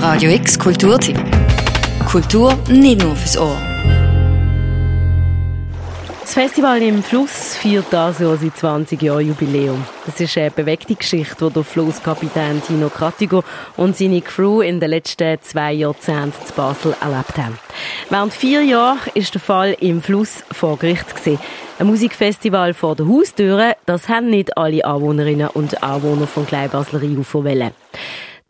Radio 0.00 0.30
X 0.30 0.56
Kulturtipp. 0.56 1.18
Kultur 2.08 2.56
nicht 2.68 3.02
nur 3.02 3.16
fürs 3.16 3.36
Ohr. 3.36 3.56
Das 6.20 6.34
Festival 6.34 6.80
im 6.82 7.02
Fluss 7.02 7.56
feiert 7.56 7.86
das 7.90 8.20
Jahr 8.20 8.36
sein 8.36 8.52
20 8.54 9.02
Jahre 9.02 9.22
Jubiläum. 9.22 9.84
Das 10.06 10.20
ist 10.20 10.38
eine 10.38 10.52
bewegte 10.52 10.94
Geschichte, 10.94 11.48
die 11.48 11.52
der 11.52 11.64
Flusskapitän 11.64 12.62
Tino 12.62 12.90
Kratigo 12.90 13.42
und 13.76 13.96
seine 13.96 14.20
Crew 14.20 14.60
in 14.60 14.78
den 14.78 14.90
letzten 14.90 15.36
zwei 15.42 15.72
Jahrzehnten 15.72 16.46
zu 16.46 16.52
Basel 16.54 16.94
erlebt 17.00 17.36
haben. 17.36 17.58
Während 18.08 18.32
vier 18.32 18.62
Jahren 18.62 19.00
ist 19.14 19.34
der 19.34 19.40
Fall 19.40 19.76
im 19.80 20.00
Fluss 20.00 20.44
vor 20.52 20.78
Gericht 20.78 21.16
gewesen. 21.16 21.40
Ein 21.80 21.86
Musikfestival 21.88 22.72
vor 22.72 22.94
der 22.94 23.08
Haustüre, 23.08 23.76
das 23.86 24.08
haben 24.08 24.30
nicht 24.30 24.56
alle 24.56 24.84
Anwohnerinnen 24.84 25.48
und 25.48 25.82
Anwohner 25.82 26.26
von 26.26 26.46
Kleinbasler 26.46 27.02
Rheinhofer 27.02 27.44
wollen. 27.44 27.70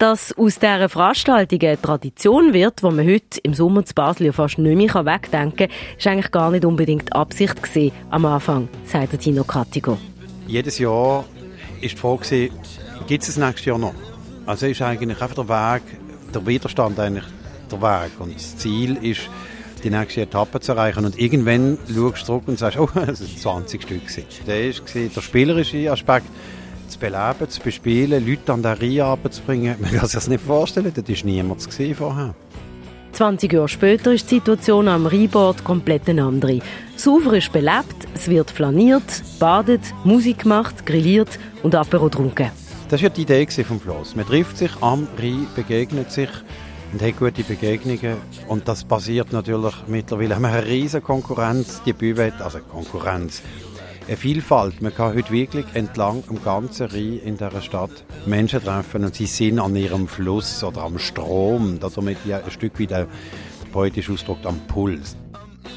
Dass 0.01 0.33
aus 0.39 0.61
dieser 0.61 0.89
Veranstaltung 0.89 1.61
eine 1.61 1.83
Tradition 1.83 2.53
wird, 2.53 2.83
die 2.83 2.85
man 2.85 3.05
heute 3.05 3.41
im 3.43 3.53
Sommer 3.53 3.85
zu 3.85 3.95
Basel 3.95 4.27
ja 4.27 4.33
fast 4.33 4.57
nicht 4.57 4.95
mehr 4.95 5.05
wegdenken 5.05 5.57
kann, 5.57 5.77
ist 5.99 6.07
eigentlich 6.07 6.31
gar 6.31 6.53
nicht 6.53 6.65
unbedingt 6.65 7.13
Absicht 7.17 7.61
gewesen, 7.61 7.91
am 8.09 8.25
Anfang, 8.25 8.69
sagt 8.85 9.19
Tino 9.19 9.43
Kattigo. 9.43 9.99
Jedes 10.47 10.79
Jahr 10.79 11.25
ist 11.81 11.95
die 11.95 11.99
Frage, 11.99 12.51
gibt 13.09 13.23
es 13.25 13.35
das 13.35 13.39
nächstes 13.39 13.65
Jahr 13.65 13.79
noch? 13.79 13.95
Also 14.47 14.67
ist 14.67 14.81
eigentlich 14.83 15.21
einfach 15.21 15.35
der 15.35 15.49
Weg, 15.49 15.83
der 16.33 16.47
Widerstand 16.47 17.01
eigentlich 17.01 17.27
der 17.69 17.83
Weg. 17.83 18.13
Und 18.21 18.37
das 18.37 18.57
Ziel 18.57 18.99
ist, 19.03 19.23
die 19.83 19.91
nächste 19.91 20.21
Etappe 20.21 20.61
zu 20.61 20.73
erreichen. 20.73 21.07
Und 21.07 21.19
irgendwann 21.19 21.77
schaust 21.93 22.23
du 22.23 22.27
zurück 22.27 22.45
und 22.47 22.57
sagst, 22.57 22.79
oh, 22.79 22.89
das 22.95 23.19
sind 23.19 23.37
20 23.37 23.83
Stück. 23.83 24.03
Der 24.47 24.69
war 24.69 25.09
der 25.17 25.21
spielerische 25.21 25.91
Aspekt 25.91 26.27
zu 26.89 26.99
beleben, 26.99 27.49
zu 27.49 27.61
bespielen, 27.61 28.27
Leute 28.27 28.53
an 28.53 28.63
der 28.63 28.81
Reihe 28.81 29.17
bringen. 29.47 29.77
Man 29.81 29.91
kann 29.91 30.07
sich 30.07 30.13
das 30.13 30.29
nicht 30.29 30.43
vorstellen, 30.43 30.93
das 30.95 31.09
war 31.09 31.27
niemand 31.27 31.63
vorher. 31.97 32.35
20 33.13 33.53
Jahre 33.53 33.69
später 33.69 34.13
ist 34.13 34.31
die 34.31 34.37
Situation 34.37 34.87
am 34.87 35.07
Rheinbord 35.07 35.65
komplett 35.65 36.09
eine 36.09 36.25
andere. 36.25 36.61
Das 36.95 37.07
Ufer 37.07 37.33
ist 37.35 37.53
belebt, 37.53 38.07
es 38.15 38.29
wird 38.29 38.51
flaniert, 38.51 39.23
badet, 39.39 39.81
Musik 40.05 40.41
gemacht, 40.41 40.87
grilliert 40.87 41.39
und 41.63 41.75
Apero 41.75 42.05
getrunken. 42.05 42.51
Das 42.89 43.03
war 43.03 43.11
die 43.11 43.23
Idee 43.23 43.47
vom 43.47 43.81
Fluss. 43.81 44.15
Man 44.15 44.27
trifft 44.27 44.57
sich 44.59 44.71
am 44.81 45.09
Rhein, 45.19 45.47
begegnet 45.55 46.13
sich 46.13 46.31
und 46.93 47.03
hat 47.03 47.19
gute 47.19 47.43
Begegnungen. 47.43 48.17
Und 48.47 48.67
das 48.69 48.85
passiert 48.85 49.33
natürlich 49.33 49.75
mittlerweile. 49.89 50.31
Wir 50.31 50.37
haben 50.37 50.45
eine 50.45 50.65
riesige 50.65 51.03
Konkurrenz, 51.03 51.83
die 51.85 51.93
Bühne, 51.93 52.33
also 52.39 52.61
Konkurrenz 52.61 53.43
eine 54.09 54.17
Vielfalt. 54.17 54.81
Man 54.81 54.95
kann 54.95 55.15
heute 55.15 55.31
wirklich 55.31 55.67
entlang 55.75 56.25
am 56.29 56.43
ganzen 56.43 56.87
Rhein 56.87 57.21
in 57.25 57.37
dieser 57.37 57.61
Stadt 57.61 57.91
Menschen 58.27 58.65
treffen 58.65 59.05
und 59.05 59.15
sie 59.15 59.27
sind 59.27 59.59
an 59.59 59.77
ihrem 59.77 60.09
Fluss 60.09 60.65
oder 60.65 60.83
am 60.83 60.99
Strom, 60.99 61.79
damit 61.79 62.19
ja 62.25 62.39
ein 62.39 62.51
Stück 62.51 62.73
wie 62.79 62.87
der 62.87 63.07
poetisch 63.73 64.11
ausdrückt, 64.11 64.47
am 64.47 64.59
Puls. 64.67 65.17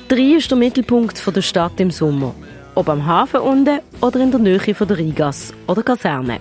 Der 0.09 0.17
Rhein 0.17 0.37
ist 0.37 0.49
der 0.49 0.57
Mittelpunkt 0.57 1.35
der 1.35 1.41
Stadt 1.41 1.79
im 1.79 1.91
Sommer. 1.91 2.33
Ob 2.73 2.87
am 2.87 3.05
Hafen 3.05 3.41
unten 3.41 3.79
oder 3.99 4.21
in 4.21 4.31
der 4.31 4.39
Nähe 4.39 4.73
von 4.73 4.87
der 4.87 4.97
Rheingasse 4.97 5.53
oder 5.67 5.83
Kaserne. 5.83 6.39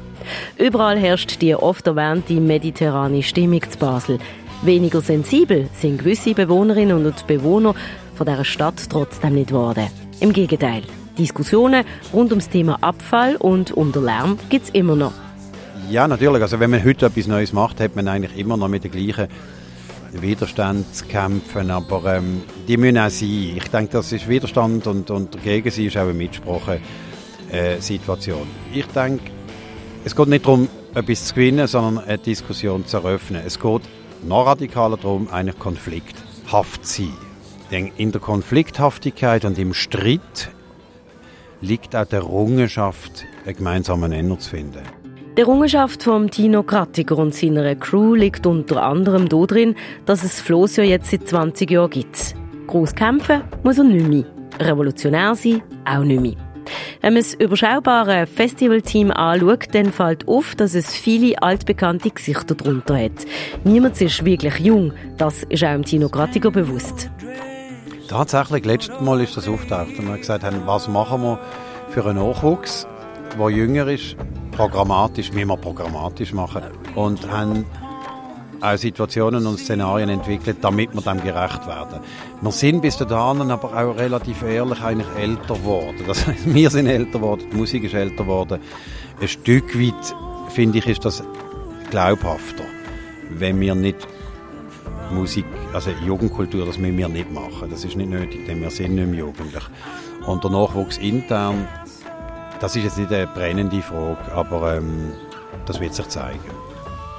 Überall 0.59 0.97
herrscht 0.97 1.43
die 1.43 1.57
oft 1.57 1.89
erwähnte 1.89 2.35
mediterrane 2.35 3.23
Stimmung 3.23 3.63
zu 3.69 3.79
Basel. 3.79 4.19
Weniger 4.63 5.01
sensibel 5.01 5.69
sind 5.75 5.99
gewisse 5.99 6.35
Bewohnerinnen 6.35 7.05
und 7.05 7.27
Bewohner 7.27 7.75
von 8.15 8.27
dieser 8.27 8.45
Stadt 8.45 8.81
trotzdem 8.89 9.35
nicht 9.35 9.49
geworden. 9.49 9.89
Im 10.21 10.33
Gegenteil. 10.33 10.83
Diskussionen 11.21 11.85
rund 12.15 12.31
ums 12.31 12.49
Thema 12.49 12.79
Abfall 12.81 13.37
und 13.37 13.73
um 13.73 13.93
den 13.93 14.05
Lärm 14.05 14.39
gibt 14.49 14.65
es 14.65 14.71
immer 14.71 14.97
noch. 14.97 15.13
Ja, 15.91 16.09
natürlich. 16.09 16.41
Also 16.41 16.59
wenn 16.61 16.71
man 16.71 16.83
heute 16.83 17.07
etwas 17.07 17.27
Neues 17.27 17.53
macht, 17.53 17.79
hat 17.79 17.95
man 17.95 18.09
eigentlich 18.09 18.39
immer 18.39 18.57
noch 18.57 18.69
mit 18.69 18.85
den 18.85 18.91
gleichen 18.91 19.29
Widerstand 20.13 20.95
zu 20.95 21.05
kämpfen. 21.05 21.71
Aber 21.71 22.17
ähm, 22.17 22.43
die 22.67 22.79
müssen 22.79 22.97
auch 22.97 23.11
sein. 23.11 23.53
Ich 23.57 23.69
denke, 23.69 23.93
das 23.93 24.13
ist 24.13 24.29
Widerstand 24.29 24.87
und, 24.87 25.11
und 25.11 25.35
dagegen 25.35 25.71
sein 25.71 25.87
ist 25.87 25.97
auch 25.99 26.03
eine 26.03 26.15
Mitsprache. 26.15 26.81
Äh. 27.53 27.77
Ich 27.79 28.87
denke, 28.95 29.25
es 30.05 30.17
geht 30.17 30.29
nicht 30.29 30.47
darum, 30.47 30.69
etwas 30.95 31.27
zu 31.27 31.35
gewinnen, 31.35 31.67
sondern 31.67 32.05
eine 32.05 32.19
Diskussion 32.19 32.87
zu 32.87 32.97
eröffnen. 32.97 33.43
Es 33.47 33.61
geht 33.61 33.83
noch 34.27 34.47
radikaler 34.47 34.97
darum, 34.97 35.29
einen 35.29 35.59
konflikthaft 35.59 36.87
zu 36.87 37.03
sein. 37.03 37.13
Denn 37.71 37.93
in 37.99 38.11
der 38.11 38.21
Konflikthaftigkeit 38.21 39.45
und 39.45 39.59
im 39.59 39.75
Streit 39.75 40.51
liegt 41.61 41.95
auch 41.95 42.07
der 42.07 42.21
Errungenschaft, 42.21 43.27
einen 43.45 43.57
gemeinsamen 43.57 44.11
Nenner 44.11 44.39
zu 44.39 44.51
finden. 44.51 44.83
Die 45.37 45.43
Errungenschaft 45.43 46.03
von 46.03 46.31
Tino 46.31 46.63
Krattiger 46.63 47.17
und 47.19 47.35
seiner 47.35 47.75
Crew 47.77 48.15
liegt 48.15 48.47
unter 48.47 48.83
anderem 48.83 49.29
darin, 49.29 49.77
dass 50.05 50.25
es 50.25 50.41
Floss 50.41 50.77
ja 50.77 50.85
jetzt 50.85 51.11
seit 51.11 51.29
20 51.29 51.71
Jahren 51.71 51.91
gibt. 51.91 52.35
Gross 52.67 52.95
kämpfen 52.95 53.43
muss 53.63 53.79
er 53.79 53.85
nicht 53.85 54.09
mehr. 54.09 54.25
Revolutionär 54.59 55.35
sein 55.35 55.63
auch 55.85 56.03
nicht 56.03 56.21
mehr. 56.21 56.37
Wenn 57.01 57.15
man 57.15 57.23
das 57.23 57.35
überschaubare 57.35 58.27
Festivalteam 58.27 59.11
anschaut, 59.11 59.69
dann 59.73 59.93
fällt 59.93 60.29
auf, 60.29 60.55
dass 60.55 60.75
es 60.75 60.95
viele 60.95 61.41
altbekannte 61.43 62.11
Gesichter 62.11 62.55
darunter 62.55 62.99
hat. 62.99 63.27
Niemand 63.65 64.01
ist 64.01 64.25
wirklich 64.25 64.59
jung, 64.59 64.93
das 65.17 65.45
ist 65.45 65.65
auch 65.65 65.81
Tino 65.83 66.09
Krattiger 66.09 66.51
bewusst. 66.51 67.11
Tatsächlich, 68.11 68.65
letztes 68.65 69.01
Mal 69.01 69.21
ist 69.21 69.37
das 69.37 69.47
auftaucht 69.47 69.97
und 69.97 70.09
wir 70.09 70.19
gesagt 70.19 70.43
haben, 70.43 70.63
was 70.67 70.89
machen 70.89 71.23
wir 71.23 71.39
für 71.91 72.05
einen 72.05 72.19
Nachwuchs, 72.19 72.85
der 73.39 73.51
jünger 73.51 73.87
ist, 73.87 74.17
programmatisch, 74.51 75.33
wie 75.33 75.45
wir 75.45 75.57
programmatisch 75.57 76.33
machen 76.33 76.63
und 76.97 77.31
haben 77.31 77.65
auch 78.61 78.77
Situationen 78.77 79.47
und 79.47 79.61
Szenarien 79.61 80.09
entwickelt, 80.09 80.57
damit 80.61 80.93
wir 80.93 81.03
dem 81.03 81.23
gerecht 81.23 81.69
werden. 81.69 82.01
Wir 82.41 82.51
sind 82.51 82.83
bis 82.83 82.97
dahin 82.97 83.49
aber 83.49 83.69
auch 83.69 83.97
relativ 83.97 84.43
ehrlich 84.43 84.83
eigentlich 84.83 85.07
älter 85.17 85.55
geworden. 85.55 86.03
Das 86.09 86.27
heißt, 86.27 86.41
wir 86.53 86.69
sind 86.69 86.89
älter 86.89 87.21
geworden, 87.21 87.47
die 87.53 87.57
Musik 87.57 87.85
ist 87.85 87.95
älter 87.95 88.25
geworden. 88.25 88.61
Ein 89.21 89.29
Stück 89.29 89.79
weit, 89.79 90.17
finde 90.49 90.79
ich, 90.79 90.89
ist 90.89 91.05
das 91.05 91.23
glaubhafter, 91.93 92.65
wenn 93.31 93.61
wir 93.61 93.77
nicht 93.77 94.09
Musik, 95.11 95.45
also 95.73 95.91
Jugendkultur, 96.05 96.67
das 96.67 96.79
müssen 96.79 96.99
wir 96.99 97.09
nicht 97.09 97.31
machen. 97.33 97.69
Das 97.71 97.85
ist 97.85 97.97
nicht 97.97 98.11
nötig, 98.11 98.47
denn 98.47 98.61
wir 98.61 98.71
sind 98.71 98.95
nicht 98.95 99.09
mehr 99.09 99.21
jugendlich. 99.21 99.65
Und 100.27 100.45
der 100.45 100.51
Nachwuchs 100.51 100.99
intern, 100.99 101.67
das 102.61 102.77
ist 102.77 102.85
jetzt 102.85 102.99
nicht 102.99 103.13
eine 103.13 103.27
brennende 103.27 103.83
Frage, 103.83 104.33
aber 104.33 104.77
ähm, 104.77 105.13
das 105.67 105.81
wird 105.81 105.95
sich 105.95 106.09
zeigen. 106.09 106.39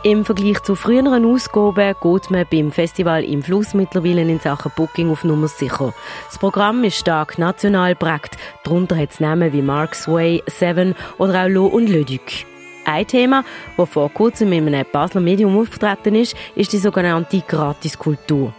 Im 0.03 0.25
Vergleich 0.25 0.59
zu 0.63 0.73
früheren 0.73 1.25
Ausgaben 1.25 1.93
geht 2.01 2.31
man 2.31 2.45
beim 2.51 2.71
Festival 2.71 3.23
im 3.23 3.43
Fluss 3.43 3.75
mittlerweile 3.75 4.21
in 4.21 4.39
Sachen 4.39 4.71
Booking 4.75 5.11
auf 5.11 5.23
Nummer 5.23 5.47
sicher. 5.47 5.93
Das 6.27 6.39
Programm 6.39 6.83
ist 6.83 6.97
stark 6.97 7.37
national 7.37 7.95
prägt. 7.95 8.35
Darunter 8.63 8.97
hat 8.97 9.11
es 9.11 9.19
Namen 9.19 9.53
wie 9.53 9.61
Mark's 9.61 10.07
Way, 10.07 10.41
Seven 10.47 10.95
oder 11.19 11.43
auch 11.43 11.49
Lo 11.49 11.67
und 11.67 11.87
Le 11.87 12.03
Duc. 12.03 12.50
Ein 12.85 13.07
Thema, 13.07 13.43
das 13.77 13.89
vor 13.89 14.09
kurzem 14.09 14.53
in 14.53 14.67
einem 14.67 14.85
Basler 14.91 15.21
Medium 15.21 15.57
aufgetreten 15.57 16.15
ist, 16.15 16.35
ist 16.55 16.73
die 16.73 16.77
sogenannte 16.77 17.41
Gratiskultur. 17.47 18.53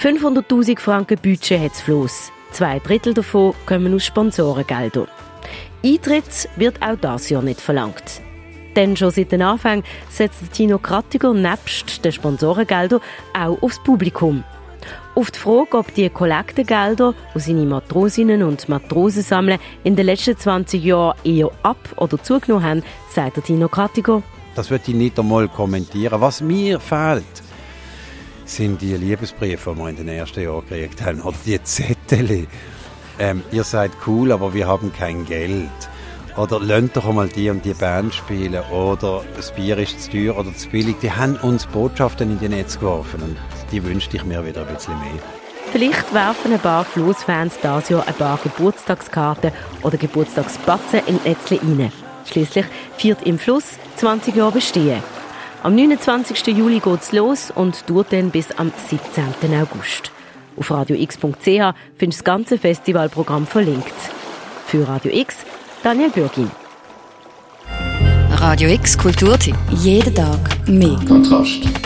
500.000 0.00 0.78
Franken 0.78 1.18
Budget 1.20 1.60
hat 1.60 1.76
Floss. 1.76 2.30
Zwei 2.50 2.78
Drittel 2.78 3.14
davon 3.14 3.54
kommen 3.66 3.94
aus 3.94 4.04
Sponsorengeldern. 4.04 5.08
Eintritt 5.84 6.48
wird 6.56 6.80
auch 6.82 6.96
das 7.00 7.28
Jahr 7.30 7.42
nicht 7.42 7.60
verlangt. 7.60 8.20
Denn 8.76 8.96
schon 8.96 9.10
seit 9.10 9.32
den 9.32 9.42
Anfang 9.42 9.82
setzt 10.08 10.52
Tino 10.52 10.78
Krattiger 10.78 11.32
nebst 11.32 12.04
den 12.04 12.12
Sponsorengeldern 12.12 13.00
auch 13.32 13.62
aufs 13.62 13.82
Publikum. 13.82 14.44
Auf 15.16 15.30
die 15.30 15.38
Frage, 15.38 15.78
ob 15.78 15.94
die 15.94 16.10
Kollektengelder, 16.10 17.14
die 17.34 17.38
seine 17.38 17.66
Matrosinnen 17.66 18.42
und 18.42 18.68
Matrosen 18.68 19.22
sammeln, 19.22 19.60
in 19.84 19.94
den 19.94 20.06
letzten 20.06 20.36
20 20.36 20.82
Jahren 20.82 21.16
eher 21.22 21.50
ab- 21.62 21.94
oder 21.98 22.20
zugenommen 22.20 22.64
haben, 22.64 22.82
sagt 23.10 23.36
der 23.36 23.44
Tino 23.44 23.68
Kratiger. 23.68 24.24
Das 24.56 24.70
wird 24.70 24.88
ich 24.88 24.94
nicht 24.94 25.16
einmal 25.18 25.46
kommentieren. 25.48 26.20
Was 26.20 26.40
mir 26.40 26.80
fehlt, 26.80 27.24
sind 28.44 28.82
die 28.82 28.96
Liebesbriefe, 28.96 29.72
die 29.72 29.78
wir 29.78 29.88
in 29.88 29.96
den 29.96 30.08
ersten 30.08 30.42
Jahren 30.42 30.66
gekriegt 30.68 31.00
haben, 31.02 31.20
oder 31.20 31.36
die 31.46 31.62
Zettel. 31.62 32.48
Ähm, 33.20 33.42
ihr 33.52 33.62
seid 33.62 33.92
cool, 34.08 34.32
aber 34.32 34.52
wir 34.52 34.66
haben 34.66 34.92
kein 34.92 35.24
Geld. 35.26 35.70
Oder 36.36 36.58
lernt 36.58 36.96
doch 36.96 37.06
einmal 37.06 37.28
die 37.28 37.48
und 37.48 37.64
die 37.64 37.74
Band 37.74 38.12
spielen. 38.12 38.60
Oder 38.72 39.22
das 39.36 39.52
Bier 39.52 39.78
ist 39.78 40.02
zu 40.02 40.10
teuer 40.10 40.36
oder 40.36 40.54
zu 40.54 40.68
billig. 40.68 40.96
Die 41.00 41.12
haben 41.12 41.36
uns 41.36 41.66
Botschaften 41.66 42.30
in 42.30 42.40
die 42.40 42.48
Netz 42.48 42.78
geworfen. 42.78 43.22
Und 43.22 43.36
die 43.70 43.84
wünschte 43.84 44.16
ich 44.16 44.24
mir 44.24 44.44
wieder 44.44 44.66
ein 44.66 44.74
bisschen 44.74 44.98
mehr. 44.98 45.22
Vielleicht 45.70 46.12
werfen 46.12 46.52
ein 46.52 46.60
paar 46.60 46.84
Flussfans 46.84 47.58
dieses 47.62 47.88
Jahr 47.88 48.06
ein 48.06 48.14
paar 48.14 48.38
Geburtstagskarten 48.42 49.52
oder 49.82 49.96
Geburtstagsbatzen 49.96 51.00
in 51.06 51.20
Netzle 51.24 51.60
rein. 51.60 51.92
Schließlich 52.26 52.66
feiert 52.96 53.22
im 53.26 53.38
Fluss 53.38 53.64
20 53.96 54.34
Jahre 54.34 54.52
Bestehen. 54.52 55.02
Am 55.62 55.74
29. 55.74 56.46
Juli 56.48 56.80
geht 56.80 57.00
es 57.00 57.12
los 57.12 57.52
und 57.54 57.88
dauert 57.88 58.12
dann 58.12 58.30
bis 58.30 58.50
am 58.52 58.72
17. 58.88 59.24
August. 59.60 60.10
Auf 60.56 60.70
radiox.ch 60.70 61.16
findest 61.16 61.74
du 61.98 62.06
das 62.06 62.24
ganze 62.24 62.58
Festivalprogramm 62.58 63.46
verlinkt. 63.46 63.94
Für 64.66 64.86
Radio 64.86 65.12
X, 65.12 65.38
Daniel 65.84 66.08
Bürgin. 66.08 66.50
Radio 68.30 68.70
X 68.70 68.96
Kulturtipp. 68.96 69.54
Jeden 69.70 70.14
Tag 70.14 70.38
mehr. 70.66 70.98
Kontrast. 71.06 71.83